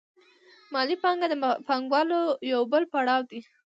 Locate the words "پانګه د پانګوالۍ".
1.03-2.21